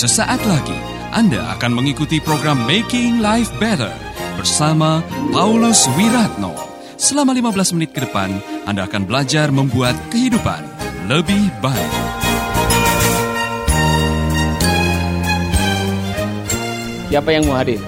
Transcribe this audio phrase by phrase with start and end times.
[0.00, 0.80] Sesaat lagi
[1.12, 3.92] Anda akan mengikuti program Making Life Better
[4.32, 6.56] bersama Paulus Wiratno.
[6.96, 8.32] Selama 15 menit ke depan,
[8.64, 10.64] Anda akan belajar membuat kehidupan
[11.04, 11.92] lebih baik.
[17.12, 17.84] Siapa yang mau hadir?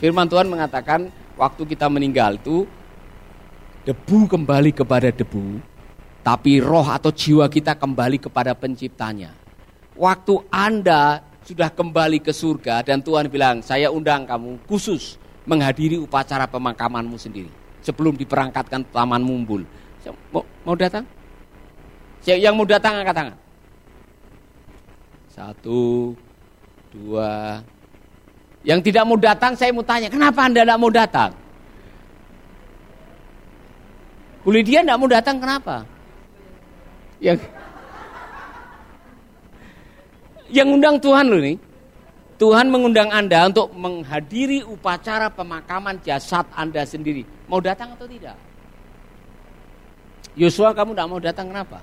[0.00, 2.64] Firman Tuhan mengatakan waktu kita meninggal itu
[3.84, 5.60] debu kembali kepada debu,
[6.24, 9.44] tapi roh atau jiwa kita kembali kepada penciptanya.
[9.96, 15.16] Waktu Anda sudah kembali ke surga dan Tuhan bilang, saya undang kamu khusus
[15.48, 17.48] menghadiri upacara pemakamanmu sendiri.
[17.80, 19.64] Sebelum diperangkatkan taman mumbul.
[20.34, 21.06] Mau, mau datang?
[22.26, 23.36] Yang mau datang angkat tangan.
[25.30, 26.12] Satu,
[26.90, 27.62] dua.
[28.66, 31.30] Yang tidak mau datang saya mau tanya, kenapa Anda tidak mau datang?
[34.42, 35.86] Bu Lydia tidak mau datang kenapa?
[37.22, 37.46] Yang
[40.50, 41.56] yang undang Tuhan loh nih.
[42.36, 47.24] Tuhan mengundang Anda untuk menghadiri upacara pemakaman jasad Anda sendiri.
[47.48, 48.36] Mau datang atau tidak?
[50.36, 51.80] Yosua kamu tidak mau datang kenapa?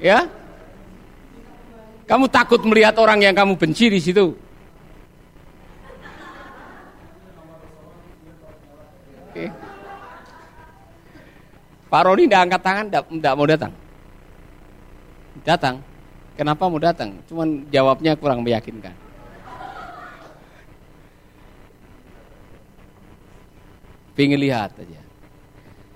[0.00, 0.28] Ya?
[2.04, 4.36] Kamu takut melihat orang yang kamu benci di situ.
[11.90, 13.72] Pak Roni tidak angkat tangan, tidak mau datang.
[15.42, 15.76] Datang.
[16.38, 17.18] Kenapa mau datang?
[17.26, 18.94] Cuman jawabnya kurang meyakinkan.
[24.14, 25.02] Pingin lihat aja.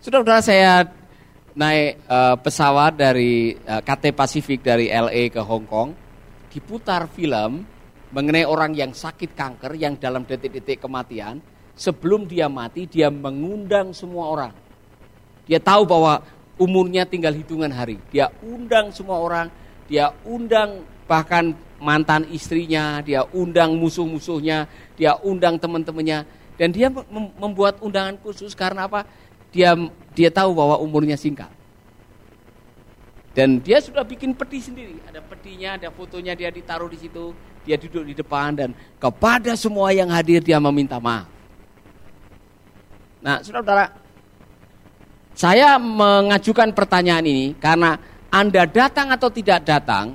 [0.03, 0.73] Sudah-sudah saya
[1.55, 5.95] naik uh, pesawat dari uh, KT Pasifik dari LA ke Hong Kong,
[6.51, 7.63] diputar film
[8.11, 11.39] mengenai orang yang sakit kanker yang dalam detik-detik kematian,
[11.79, 14.64] sebelum dia mati dia mengundang semua orang.
[15.45, 16.25] Dia tahu bahwa
[16.57, 18.01] umurnya tinggal hitungan hari.
[18.11, 19.47] Dia undang semua orang,
[19.91, 24.65] dia undang bahkan mantan istrinya, dia undang musuh-musuhnya,
[24.97, 26.25] dia undang teman-temannya
[26.57, 26.89] dan dia
[27.37, 29.05] membuat undangan khusus karena apa?
[29.51, 29.75] Dia
[30.15, 31.51] dia tahu bahwa umurnya singkat.
[33.35, 35.03] Dan dia sudah bikin peti sendiri.
[35.11, 37.35] Ada petinya, ada fotonya dia ditaruh di situ.
[37.67, 38.71] Dia duduk di depan dan
[39.03, 41.27] kepada semua yang hadir dia meminta maaf.
[43.19, 44.04] Nah, saudara-saudara,
[45.35, 47.99] saya mengajukan pertanyaan ini karena
[48.31, 50.15] Anda datang atau tidak datang,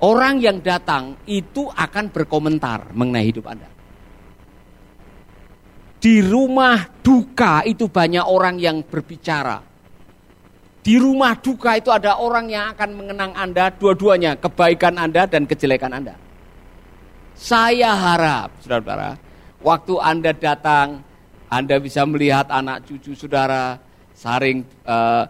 [0.00, 3.68] orang yang datang itu akan berkomentar mengenai hidup Anda.
[6.02, 9.60] Di rumah duka itu banyak orang yang berbicara.
[10.82, 15.94] Di rumah duka itu ada orang yang akan mengenang Anda dua-duanya, kebaikan Anda dan kejelekan
[15.94, 16.18] Anda.
[17.38, 19.14] Saya harap, saudara-saudara,
[19.62, 21.06] waktu Anda datang
[21.52, 23.76] anda bisa melihat anak cucu saudara
[24.22, 25.26] saring uh,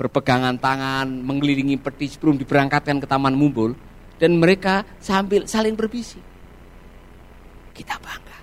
[0.00, 3.76] berpegangan tangan, mengelilingi peti sebelum diberangkatkan ke Taman Mumbul.
[4.16, 6.24] Dan mereka sambil saling berbisik.
[7.76, 8.40] Kita bangga.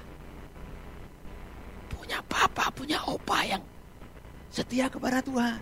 [1.90, 3.64] Punya papa, punya opa yang
[4.54, 5.58] setia kepada Tuhan.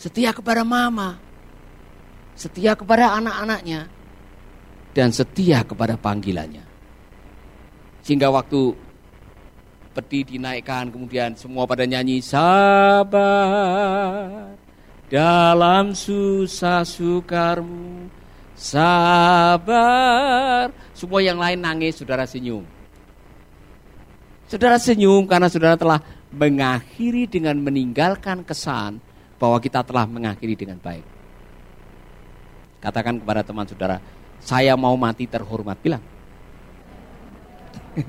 [0.00, 1.20] Setia kepada mama.
[2.32, 3.92] Setia kepada anak-anaknya.
[4.96, 6.64] Dan setia kepada panggilannya.
[8.00, 8.72] Sehingga waktu
[9.90, 13.18] peti dinaikkan kemudian semua pada nyanyi sabar
[15.10, 18.20] dalam susah sukarmu
[18.60, 19.72] sabar.
[20.92, 22.60] Semua yang lain nangis saudara senyum.
[24.44, 29.00] Saudara senyum karena saudara telah mengakhiri dengan meninggalkan kesan
[29.40, 31.02] bahwa kita telah mengakhiri dengan baik.
[32.84, 33.96] Katakan kepada teman saudara
[34.44, 35.80] saya mau mati terhormat.
[35.80, 36.04] Bilang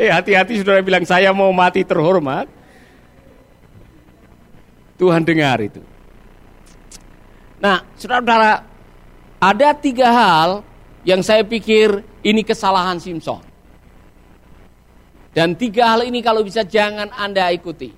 [0.00, 2.48] Eh hati-hati saudara bilang saya mau mati terhormat.
[4.96, 5.84] Tuhan dengar itu.
[7.60, 8.64] Nah, saudara-saudara,
[9.44, 10.50] ada tiga hal
[11.04, 13.44] yang saya pikir ini kesalahan Simpson.
[15.36, 17.92] Dan tiga hal ini kalau bisa jangan Anda ikuti.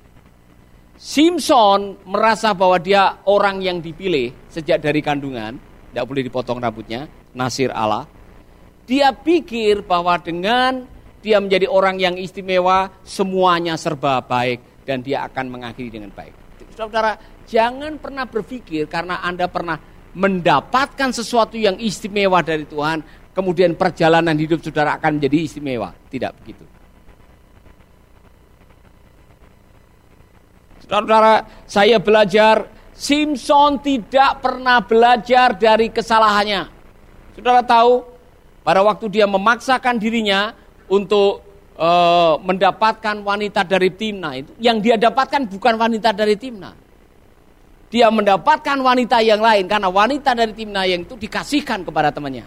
[0.98, 5.58] Simpson merasa bahwa dia orang yang dipilih sejak dari kandungan,
[5.90, 8.06] tidak boleh dipotong rambutnya, nasir Allah.
[8.86, 10.91] Dia pikir bahwa dengan
[11.22, 16.34] dia menjadi orang yang istimewa, semuanya serba baik dan dia akan mengakhiri dengan baik.
[16.74, 17.14] Saudara,
[17.46, 19.78] jangan pernah berpikir karena Anda pernah
[20.12, 23.00] mendapatkan sesuatu yang istimewa dari Tuhan,
[23.32, 25.94] kemudian perjalanan hidup saudara akan menjadi istimewa.
[26.10, 26.64] Tidak begitu.
[30.84, 36.68] Saudara, saya belajar Simpson tidak pernah belajar dari kesalahannya.
[37.32, 38.04] Saudara tahu,
[38.60, 40.52] pada waktu dia memaksakan dirinya
[40.92, 41.40] untuk
[41.80, 46.76] uh, mendapatkan wanita dari Timna itu, yang dia dapatkan bukan wanita dari Timna.
[47.88, 52.44] Dia mendapatkan wanita yang lain karena wanita dari Timna yang itu dikasihkan kepada temannya.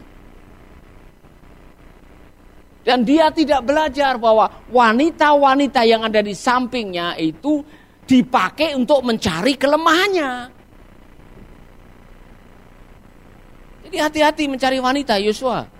[2.85, 7.65] Dan dia tidak belajar bahwa wanita-wanita yang ada di sampingnya itu
[8.05, 10.31] dipakai untuk mencari kelemahannya.
[13.89, 15.74] Jadi hati-hati mencari wanita Yosua.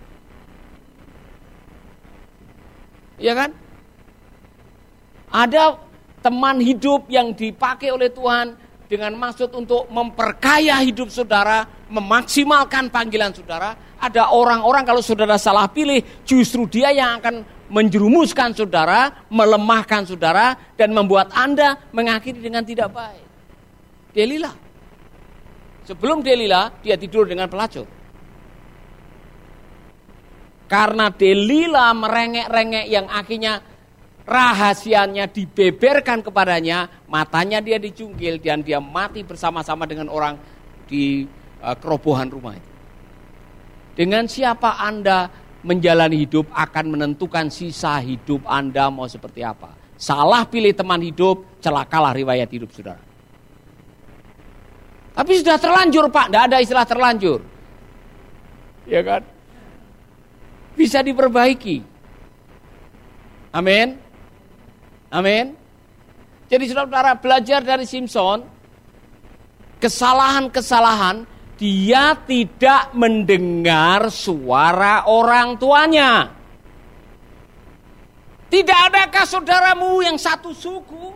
[3.20, 3.52] Ya kan?
[5.32, 5.80] Ada
[6.24, 13.74] teman hidup yang dipakai oleh Tuhan dengan maksud untuk memperkaya hidup saudara, memaksimalkan panggilan saudara.
[13.98, 20.94] Ada orang-orang kalau saudara salah pilih, justru dia yang akan menjerumuskan saudara, melemahkan saudara, dan
[20.94, 23.26] membuat Anda mengakhiri dengan tidak baik.
[24.14, 24.54] Delila.
[25.86, 27.86] Sebelum Delila, dia tidur dengan pelacur.
[30.66, 33.62] Karena Delila merengek-rengek yang akhirnya
[34.26, 40.36] rahasianya dibeberkan kepadanya, matanya dia dicungkil dan dia mati bersama-sama dengan orang
[40.90, 41.30] di
[41.62, 42.72] uh, kerobohan rumah itu.
[43.96, 45.30] Dengan siapa Anda
[45.62, 49.72] menjalani hidup akan menentukan sisa hidup Anda mau seperti apa.
[49.96, 53.00] Salah pilih teman hidup, celakalah riwayat hidup saudara.
[55.16, 57.40] Tapi sudah terlanjur Pak, tidak ada istilah terlanjur.
[58.84, 59.24] Ya kan?
[60.76, 61.82] Bisa diperbaiki.
[63.56, 63.96] Amin.
[65.10, 65.56] Amin.
[66.46, 68.44] Jadi saudara belajar dari Simpson,
[69.80, 71.26] kesalahan-kesalahan
[71.56, 76.30] dia tidak mendengar suara orang tuanya.
[78.52, 81.16] Tidak adakah saudaramu yang satu suku,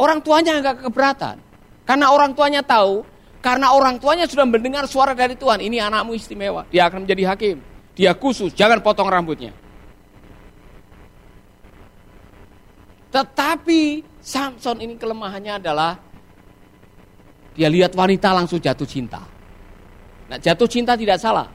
[0.00, 1.36] orang tuanya agak keberatan.
[1.84, 3.04] Karena orang tuanya tahu,
[3.44, 7.73] karena orang tuanya sudah mendengar suara dari Tuhan, ini anakmu istimewa, dia akan menjadi hakim.
[7.94, 9.54] Dia khusus, jangan potong rambutnya.
[13.14, 15.94] Tetapi Samson ini kelemahannya adalah
[17.54, 19.22] dia lihat wanita langsung jatuh cinta.
[20.26, 21.46] Nah, jatuh cinta tidak salah.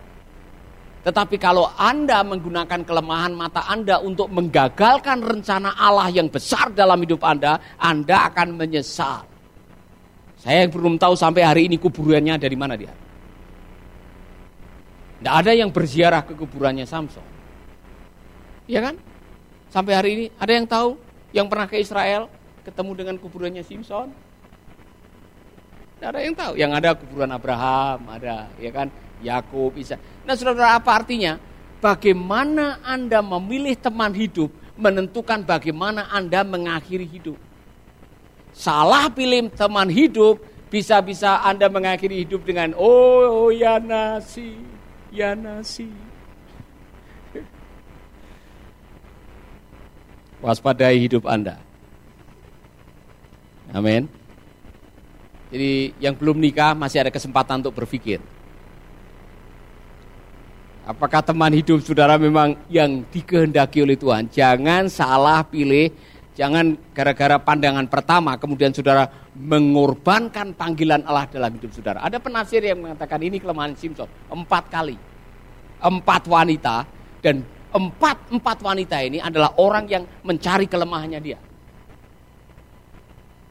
[1.04, 7.20] Tetapi kalau Anda menggunakan kelemahan mata Anda untuk menggagalkan rencana Allah yang besar dalam hidup
[7.24, 9.28] Anda, Anda akan menyesal.
[10.40, 12.96] Saya belum tahu sampai hari ini kuburannya dari mana dia.
[15.20, 17.24] Tidak ada yang berziarah ke kuburannya Samson.
[18.70, 18.96] Iya kan?
[19.68, 20.96] Sampai hari ini ada yang tahu
[21.36, 22.32] yang pernah ke Israel
[22.64, 24.10] ketemu dengan kuburannya Simpson?
[26.00, 26.54] Tidak ada yang tahu.
[26.56, 28.88] Yang ada kuburan Abraham, ada ya kan
[29.20, 30.00] Yakub, Isa.
[30.24, 31.36] Nah, saudara apa artinya?
[31.80, 37.36] Bagaimana Anda memilih teman hidup menentukan bagaimana Anda mengakhiri hidup.
[38.56, 40.40] Salah pilih teman hidup
[40.72, 44.79] bisa-bisa Anda mengakhiri hidup dengan oh, oh ya nasi
[45.14, 45.90] ya nasi.
[50.40, 51.60] Waspadai hidup Anda.
[53.76, 54.08] Amin.
[55.50, 58.22] Jadi yang belum nikah masih ada kesempatan untuk berpikir.
[60.90, 64.26] Apakah teman hidup saudara memang yang dikehendaki oleh Tuhan?
[64.34, 65.94] Jangan salah pilih,
[66.40, 72.00] jangan gara-gara pandangan pertama kemudian saudara mengorbankan panggilan Allah dalam hidup saudara.
[72.00, 74.96] Ada penafsir yang mengatakan ini kelemahan Simpson empat kali,
[75.84, 76.88] empat wanita
[77.20, 77.44] dan
[77.76, 81.40] empat empat wanita ini adalah orang yang mencari kelemahannya dia.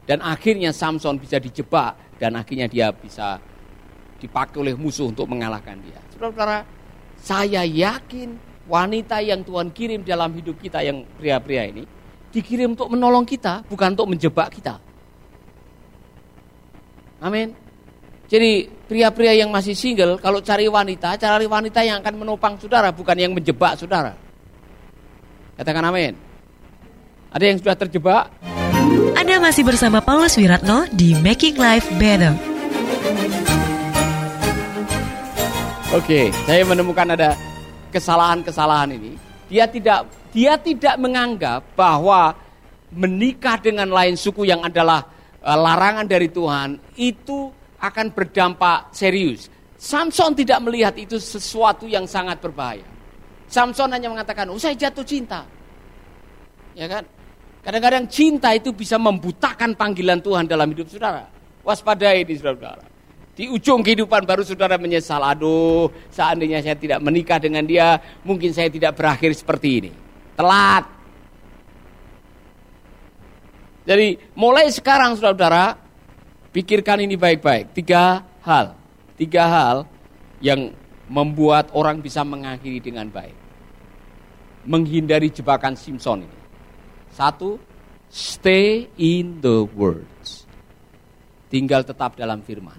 [0.09, 3.37] Dan akhirnya Samson bisa dijebak dan akhirnya dia bisa
[4.17, 6.01] dipakai oleh musuh untuk mengalahkan dia.
[6.17, 6.65] Saudara-saudara,
[7.21, 11.98] saya yakin wanita yang Tuhan kirim dalam hidup kita yang pria-pria ini
[12.33, 14.81] dikirim untuk menolong kita, bukan untuk menjebak kita.
[17.19, 17.51] Amin.
[18.29, 23.17] Jadi pria-pria yang masih single, kalau cari wanita, cari wanita yang akan menopang saudara, bukan
[23.17, 24.13] yang menjebak saudara.
[25.57, 26.13] Katakan amin.
[27.33, 28.29] Ada yang sudah terjebak?
[29.17, 32.37] Anda masih bersama Paulus Wiratno di Making Life Better.
[35.97, 37.33] Oke, saya menemukan ada
[37.89, 39.17] kesalahan-kesalahan ini.
[39.49, 42.37] Dia tidak dia tidak menganggap bahwa
[42.89, 49.47] menikah dengan lain suku yang adalah Eh, larangan dari Tuhan itu akan berdampak serius.
[49.79, 52.83] Samson tidak melihat itu sesuatu yang sangat berbahaya.
[53.47, 55.47] Samson hanya mengatakan, "Oh, saya jatuh cinta."
[56.75, 57.07] Ya kan?
[57.63, 61.31] Kadang-kadang cinta itu bisa membutakan panggilan Tuhan dalam hidup saudara.
[61.63, 62.83] Waspadai di saudara.
[63.39, 68.67] Di ujung kehidupan baru saudara menyesal, aduh seandainya saya tidak menikah dengan dia, mungkin saya
[68.67, 69.91] tidak berakhir seperti ini.
[70.38, 70.87] Telat.
[73.83, 75.75] Jadi mulai sekarang saudara-saudara,
[76.54, 77.75] pikirkan ini baik-baik.
[77.75, 78.78] Tiga hal.
[79.18, 79.76] Tiga hal
[80.38, 80.71] yang
[81.11, 83.35] membuat orang bisa mengakhiri dengan baik.
[84.68, 86.38] menghindari jebakan Simpson ini?
[87.09, 87.57] Satu,
[88.12, 90.45] stay in the words.
[91.49, 92.76] Tinggal tetap dalam firman.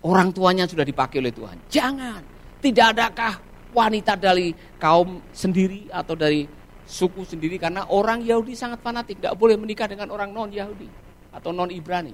[0.00, 1.68] Orang tuanya sudah dipakai oleh Tuhan.
[1.68, 2.24] Jangan.
[2.64, 6.44] Tidak adakah wanita dari kaum sendiri atau dari
[6.84, 10.86] suku sendiri karena orang Yahudi sangat fanatik, tidak boleh menikah dengan orang non Yahudi
[11.32, 12.12] atau non Ibrani.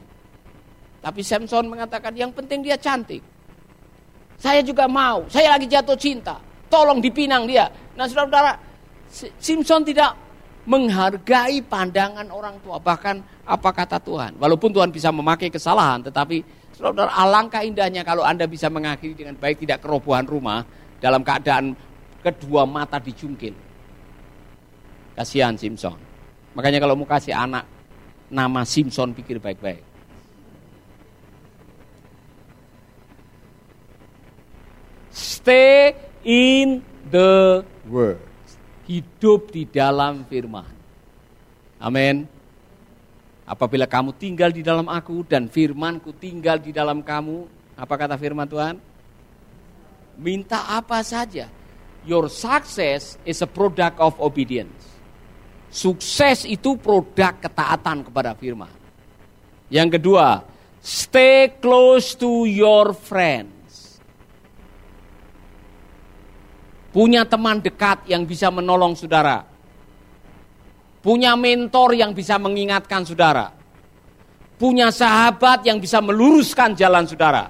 [0.98, 3.22] Tapi Samson mengatakan yang penting dia cantik.
[4.38, 6.38] Saya juga mau, saya lagi jatuh cinta.
[6.70, 7.66] Tolong dipinang dia.
[7.98, 8.54] Nah, Saudara-saudara,
[9.40, 10.14] Simpson tidak
[10.68, 14.36] menghargai pandangan orang tua bahkan apa kata Tuhan.
[14.36, 16.44] Walaupun Tuhan bisa memakai kesalahan tetapi
[16.76, 20.62] Saudara, alangkah indahnya kalau Anda bisa mengakhiri dengan baik tidak kerobohan rumah
[20.98, 21.74] dalam keadaan
[22.22, 23.54] kedua mata dijungkil.
[25.14, 25.98] Kasihan Simpson.
[26.54, 27.66] Makanya kalau mau kasih anak
[28.30, 29.82] nama Simpson pikir baik-baik.
[35.10, 38.22] Stay in the word.
[38.86, 40.70] Hidup di dalam firman.
[41.82, 42.26] Amin.
[43.48, 47.48] Apabila kamu tinggal di dalam aku dan firmanku tinggal di dalam kamu,
[47.80, 48.76] apa kata firman Tuhan?
[50.18, 51.46] Minta apa saja.
[52.02, 54.98] Your success is a product of obedience.
[55.68, 58.72] Sukses itu produk ketaatan kepada firman.
[59.68, 60.42] Yang kedua,
[60.80, 64.00] stay close to your friends.
[66.90, 69.58] Punya teman dekat yang bisa menolong saudara
[70.98, 73.54] Punya mentor yang bisa mengingatkan saudara.
[74.58, 77.48] Punya sahabat yang bisa meluruskan jalan saudara.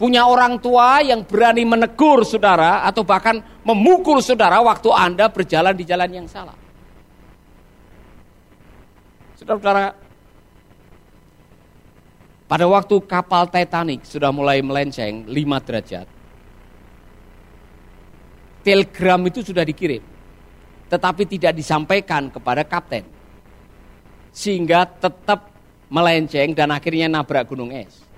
[0.00, 5.84] Punya orang tua yang berani menegur saudara atau bahkan memukul saudara waktu Anda berjalan di
[5.84, 6.56] jalan yang salah.
[9.36, 9.92] Saudara-saudara,
[12.48, 16.08] pada waktu kapal Titanic sudah mulai melenceng 5 derajat,
[18.64, 20.00] telegram itu sudah dikirim
[20.90, 23.06] tetapi tidak disampaikan kepada kapten.
[24.34, 25.54] Sehingga tetap
[25.86, 28.09] melenceng dan akhirnya nabrak gunung es.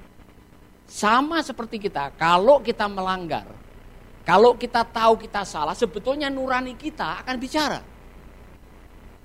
[0.93, 3.49] Sama seperti kita, kalau kita melanggar,
[4.29, 7.81] kalau kita tahu kita salah, sebetulnya nurani kita akan bicara.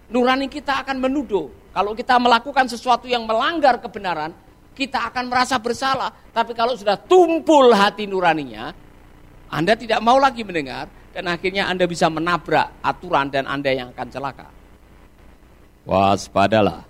[0.07, 1.51] Nurani kita akan menuduh.
[1.75, 4.31] Kalau kita melakukan sesuatu yang melanggar kebenaran,
[4.71, 6.07] kita akan merasa bersalah.
[6.31, 8.71] Tapi kalau sudah tumpul hati nuraninya,
[9.51, 14.07] Anda tidak mau lagi mendengar, dan akhirnya Anda bisa menabrak aturan dan Anda yang akan
[14.07, 14.47] celaka.
[15.83, 16.87] Waspadalah.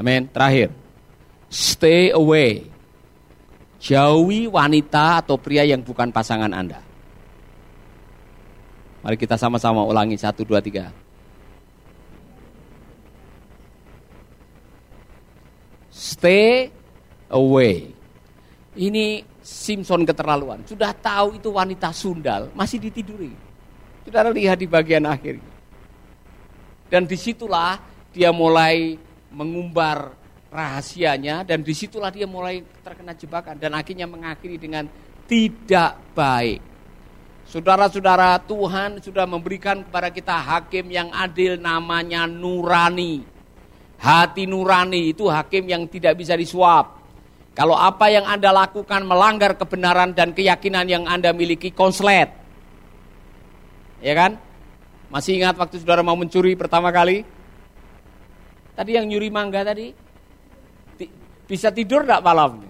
[0.00, 0.24] Amin.
[0.32, 0.72] Terakhir.
[1.52, 2.73] Stay away.
[3.84, 6.80] Jauhi wanita atau pria yang bukan pasangan Anda.
[9.04, 10.16] Mari kita sama-sama ulangi.
[10.16, 10.88] Satu, dua, tiga.
[15.92, 16.72] Stay
[17.28, 17.92] away.
[18.72, 20.64] Ini Simpson keterlaluan.
[20.64, 23.36] Sudah tahu itu wanita sundal, masih ditiduri.
[24.08, 25.36] Saudara lihat di bagian akhir.
[26.88, 27.76] Dan di situlah
[28.16, 28.96] dia mulai
[29.28, 30.23] mengumbar
[30.54, 34.86] rahasianya dan di situlah dia mulai terkena jebakan dan akhirnya mengakhiri dengan
[35.26, 36.62] tidak baik.
[37.44, 43.26] Saudara-saudara, Tuhan sudah memberikan kepada kita hakim yang adil namanya nurani.
[44.00, 47.02] Hati nurani itu hakim yang tidak bisa disuap.
[47.54, 52.32] Kalau apa yang Anda lakukan melanggar kebenaran dan keyakinan yang Anda miliki konslet.
[54.02, 54.40] Ya kan?
[55.12, 57.22] Masih ingat waktu saudara mau mencuri pertama kali?
[58.74, 60.03] Tadi yang nyuri mangga tadi?
[61.44, 62.64] Bisa tidur enggak malam?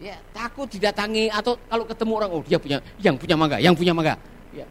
[0.00, 3.92] Ya, takut didatangi atau kalau ketemu orang, oh dia punya, yang punya mangga, yang punya
[3.92, 4.16] mangga.
[4.56, 4.64] Ya.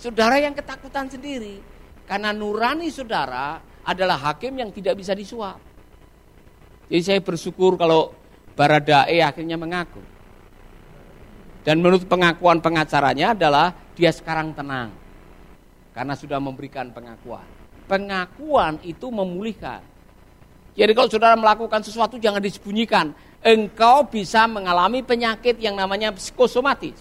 [0.00, 1.60] Saudara yang ketakutan sendiri.
[2.08, 5.60] Karena nurani saudara adalah hakim yang tidak bisa disuap.
[6.90, 8.10] Jadi saya bersyukur kalau
[8.56, 10.02] Baradae akhirnya mengaku.
[11.60, 14.90] Dan menurut pengakuan pengacaranya adalah dia sekarang tenang.
[15.92, 17.44] Karena sudah memberikan pengakuan.
[17.84, 19.84] Pengakuan itu memulihkan.
[20.74, 23.12] Jadi kalau saudara melakukan sesuatu jangan disembunyikan.
[23.40, 26.96] Engkau bisa mengalami penyakit yang namanya psikosomatis.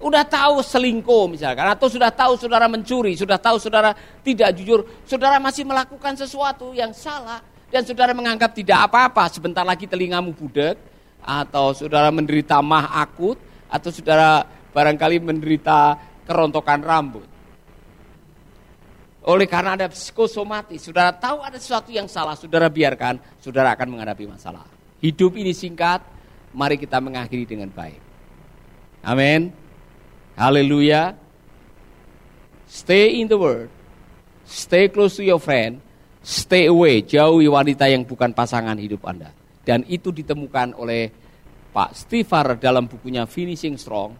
[0.00, 3.92] Udah tahu selingkuh misalkan, atau sudah tahu saudara mencuri, sudah tahu saudara
[4.24, 9.84] tidak jujur, saudara masih melakukan sesuatu yang salah, dan saudara menganggap tidak apa-apa, sebentar lagi
[9.84, 10.80] telingamu budek,
[11.20, 13.36] atau saudara menderita mah akut,
[13.68, 14.40] atau saudara
[14.72, 17.29] barangkali menderita kerontokan rambut.
[19.20, 24.24] Oleh karena ada psikosomatis, saudara tahu ada sesuatu yang salah, saudara biarkan, saudara akan menghadapi
[24.24, 24.64] masalah.
[25.00, 26.00] Hidup ini singkat,
[26.56, 28.00] mari kita mengakhiri dengan baik.
[29.04, 29.52] Amin.
[30.36, 31.16] Haleluya.
[32.64, 33.68] Stay in the word.
[34.48, 35.84] Stay close to your friend
[36.20, 39.32] Stay away, jauhi wanita yang bukan pasangan hidup Anda.
[39.64, 41.08] Dan itu ditemukan oleh
[41.72, 44.12] Pak Stivar dalam bukunya Finishing Strong.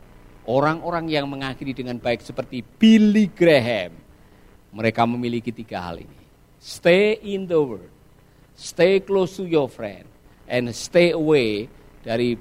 [0.49, 4.00] Orang-orang yang mengakhiri dengan baik seperti Billy Graham.
[4.71, 6.21] Mereka memiliki tiga hal ini.
[6.61, 7.91] Stay in the word.
[8.55, 10.07] Stay close to your friend.
[10.51, 11.67] And stay away
[12.03, 12.37] dari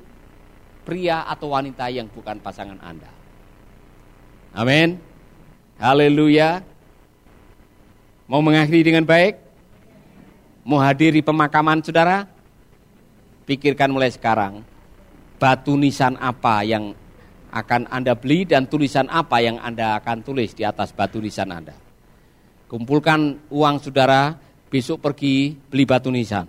[0.86, 3.09] pria atau wanita yang bukan pasangan Anda.
[4.53, 4.98] Amin.
[5.77, 6.65] Haleluya.
[8.29, 9.38] Mau mengakhiri dengan baik?
[10.65, 12.29] Mau hadiri pemakaman saudara?
[13.50, 14.62] Pikirkan mulai sekarang,
[15.41, 16.93] batu nisan apa yang
[17.50, 21.88] akan Anda beli dan tulisan apa yang Anda akan tulis di atas batu nisan Anda.
[22.69, 24.38] Kumpulkan uang saudara,
[24.69, 26.45] besok pergi beli batu nisan.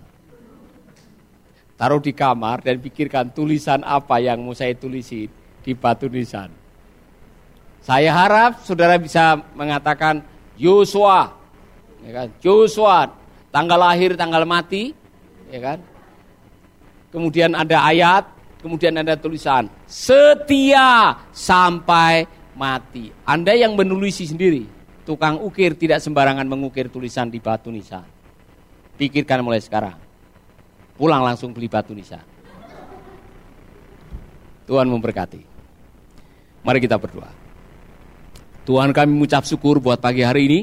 [1.73, 5.25] Taruh di kamar dan pikirkan tulisan apa yang mau saya tulisi
[5.65, 6.53] di batu nisan.
[7.81, 10.21] Saya harap saudara bisa mengatakan
[10.61, 11.33] Yosua,
[12.05, 12.29] ya kan?
[12.37, 13.09] Yosua,
[13.49, 14.93] tanggal lahir, tanggal mati,
[15.49, 15.81] ya kan?
[17.09, 18.29] Kemudian ada ayat,
[18.61, 23.09] kemudian ada tulisan setia sampai mati.
[23.25, 24.69] Anda yang menulisi sendiri,
[25.03, 28.05] tukang ukir tidak sembarangan mengukir tulisan di batu nisan.
[28.95, 29.97] Pikirkan mulai sekarang.
[30.97, 32.21] Pulang langsung beli batu nisan.
[34.69, 35.41] Tuhan memberkati.
[36.61, 37.27] Mari kita berdoa.
[38.61, 40.61] Tuhan kami mengucap syukur buat pagi hari ini.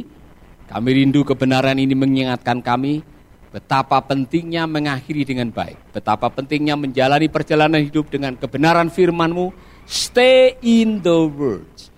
[0.70, 3.02] Kami rindu kebenaran ini mengingatkan kami
[3.50, 5.90] betapa pentingnya mengakhiri dengan baik.
[5.90, 9.50] Betapa pentingnya menjalani perjalanan hidup dengan kebenaran firman-Mu.
[9.88, 11.90] Stay in the words.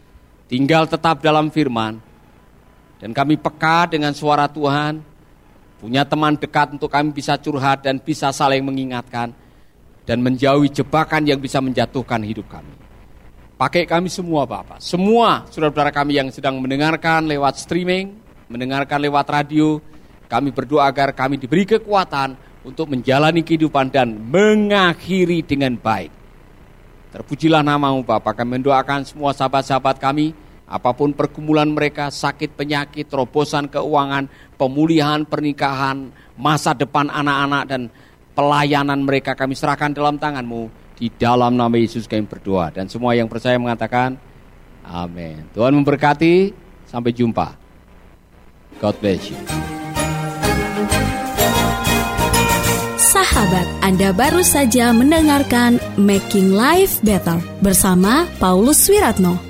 [0.49, 2.09] Tinggal tetap dalam firman.
[3.00, 5.00] Dan kami peka dengan suara Tuhan.
[5.80, 9.33] Punya teman dekat untuk kami bisa curhat dan bisa saling mengingatkan.
[10.04, 12.76] Dan menjauhi jebakan yang bisa menjatuhkan hidup kami.
[13.57, 14.80] Pakai kami semua Bapak.
[14.80, 18.16] Semua saudara-saudara kami yang sedang mendengarkan lewat streaming,
[18.49, 19.80] mendengarkan lewat radio,
[20.28, 26.08] kami berdoa agar kami diberi kekuatan untuk menjalani kehidupan dan mengakhiri dengan baik.
[27.10, 30.30] Terpujilah namamu Bapak, kami mendoakan semua sahabat-sahabat kami,
[30.71, 37.83] apa pun pergumulan mereka, sakit, penyakit, terobosan keuangan, pemulihan, pernikahan, masa depan anak-anak dan
[38.39, 40.71] pelayanan mereka kami serahkan dalam tanganmu.
[40.95, 42.71] Di dalam nama Yesus kami berdoa.
[42.71, 44.15] Dan semua yang percaya mengatakan,
[44.87, 45.43] amin.
[45.50, 46.54] Tuhan memberkati,
[46.87, 47.59] sampai jumpa.
[48.78, 49.39] God bless you.
[53.11, 59.50] Sahabat, Anda baru saja mendengarkan Making Life Better bersama Paulus Wiratno.